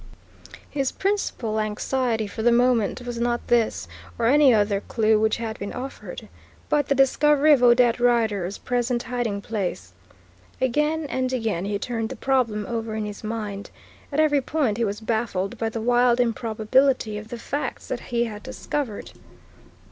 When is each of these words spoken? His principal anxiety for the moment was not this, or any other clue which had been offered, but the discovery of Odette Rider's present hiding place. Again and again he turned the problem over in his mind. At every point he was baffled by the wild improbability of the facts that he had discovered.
His 0.67 0.91
principal 0.91 1.59
anxiety 1.59 2.25
for 2.25 2.41
the 2.41 2.51
moment 2.51 3.03
was 3.05 3.19
not 3.19 3.49
this, 3.49 3.87
or 4.17 4.25
any 4.25 4.51
other 4.51 4.81
clue 4.81 5.19
which 5.19 5.37
had 5.37 5.59
been 5.59 5.71
offered, 5.71 6.27
but 6.69 6.87
the 6.87 6.95
discovery 6.95 7.53
of 7.53 7.61
Odette 7.61 7.99
Rider's 7.99 8.57
present 8.57 9.03
hiding 9.03 9.41
place. 9.43 9.93
Again 10.59 11.05
and 11.07 11.31
again 11.31 11.65
he 11.65 11.77
turned 11.77 12.09
the 12.09 12.15
problem 12.15 12.65
over 12.65 12.95
in 12.95 13.05
his 13.05 13.23
mind. 13.23 13.69
At 14.11 14.19
every 14.19 14.41
point 14.41 14.77
he 14.77 14.83
was 14.85 15.01
baffled 15.01 15.59
by 15.59 15.69
the 15.69 15.81
wild 15.81 16.19
improbability 16.19 17.19
of 17.19 17.27
the 17.27 17.37
facts 17.37 17.87
that 17.87 17.99
he 17.99 18.23
had 18.23 18.41
discovered. 18.41 19.11